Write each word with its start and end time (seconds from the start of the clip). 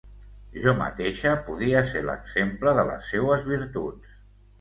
Jo 0.61 0.71
mateixa 0.77 1.33
podia 1.49 1.83
ser 1.89 2.01
l’exemple 2.05 2.73
de 2.79 2.87
les 2.93 3.11
seues 3.13 3.47
virtuts. 3.51 4.17